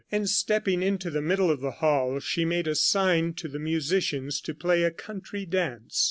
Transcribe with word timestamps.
And 0.11 0.27
stepping 0.27 0.81
into 0.81 1.11
the 1.11 1.21
middle 1.21 1.51
of 1.51 1.61
the 1.61 1.69
hall 1.77 2.19
she 2.19 2.43
made 2.43 2.67
a 2.67 2.73
sign 2.73 3.35
to 3.35 3.47
the 3.47 3.59
musicians 3.59 4.41
to 4.41 4.55
play 4.55 4.81
a 4.81 4.89
country 4.89 5.45
dance. 5.45 5.99